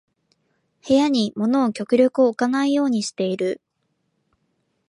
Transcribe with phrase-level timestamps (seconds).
[0.87, 3.61] 部屋に物を極力置かないようにしてる